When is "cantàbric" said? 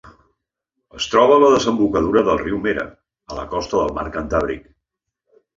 4.17-4.69